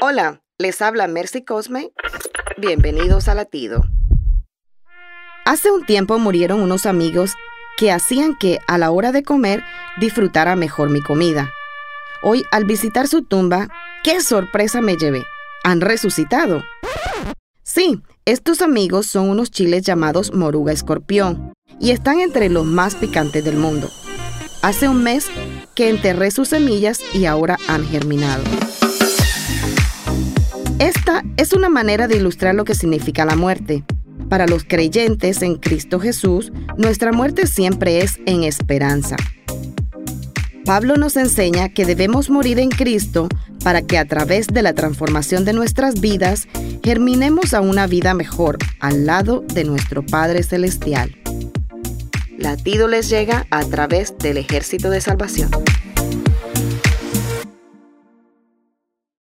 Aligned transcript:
Hola, 0.00 0.42
les 0.58 0.80
habla 0.80 1.08
Mercy 1.08 1.44
Cosme. 1.44 1.90
Bienvenidos 2.56 3.26
a 3.26 3.34
Latido. 3.34 3.82
Hace 5.44 5.72
un 5.72 5.84
tiempo 5.84 6.20
murieron 6.20 6.60
unos 6.60 6.86
amigos 6.86 7.32
que 7.76 7.90
hacían 7.90 8.36
que 8.36 8.60
a 8.68 8.78
la 8.78 8.92
hora 8.92 9.10
de 9.10 9.24
comer 9.24 9.64
disfrutara 9.98 10.54
mejor 10.54 10.90
mi 10.90 11.02
comida. 11.02 11.50
Hoy, 12.22 12.44
al 12.52 12.64
visitar 12.64 13.08
su 13.08 13.24
tumba, 13.24 13.70
¡qué 14.04 14.20
sorpresa 14.20 14.80
me 14.80 14.96
llevé! 14.96 15.24
Han 15.64 15.80
resucitado. 15.80 16.62
Sí, 17.64 18.00
estos 18.24 18.62
amigos 18.62 19.06
son 19.06 19.28
unos 19.28 19.50
chiles 19.50 19.82
llamados 19.82 20.32
moruga 20.32 20.72
escorpión 20.72 21.52
y 21.80 21.90
están 21.90 22.20
entre 22.20 22.50
los 22.50 22.64
más 22.64 22.94
picantes 22.94 23.44
del 23.44 23.56
mundo. 23.56 23.90
Hace 24.62 24.88
un 24.88 25.02
mes 25.02 25.28
que 25.74 25.88
enterré 25.88 26.30
sus 26.30 26.50
semillas 26.50 27.00
y 27.12 27.24
ahora 27.24 27.58
han 27.66 27.84
germinado. 27.84 28.44
Esta 30.78 31.24
es 31.36 31.52
una 31.52 31.68
manera 31.68 32.06
de 32.06 32.18
ilustrar 32.18 32.54
lo 32.54 32.64
que 32.64 32.76
significa 32.76 33.24
la 33.24 33.34
muerte. 33.34 33.82
Para 34.28 34.46
los 34.46 34.62
creyentes 34.62 35.42
en 35.42 35.56
Cristo 35.56 35.98
Jesús, 35.98 36.52
nuestra 36.76 37.10
muerte 37.10 37.48
siempre 37.48 38.00
es 38.00 38.20
en 38.26 38.44
esperanza. 38.44 39.16
Pablo 40.64 40.96
nos 40.96 41.16
enseña 41.16 41.70
que 41.70 41.84
debemos 41.84 42.30
morir 42.30 42.60
en 42.60 42.68
Cristo 42.68 43.28
para 43.64 43.82
que 43.82 43.98
a 43.98 44.04
través 44.04 44.46
de 44.46 44.62
la 44.62 44.72
transformación 44.72 45.44
de 45.44 45.52
nuestras 45.52 46.00
vidas 46.00 46.46
germinemos 46.84 47.54
a 47.54 47.60
una 47.60 47.88
vida 47.88 48.14
mejor 48.14 48.58
al 48.78 49.04
lado 49.04 49.44
de 49.52 49.64
nuestro 49.64 50.06
Padre 50.06 50.44
Celestial. 50.44 51.16
Latido 52.36 52.86
les 52.86 53.08
llega 53.08 53.46
a 53.50 53.64
través 53.64 54.16
del 54.18 54.36
ejército 54.36 54.90
de 54.90 55.00
salvación. 55.00 55.50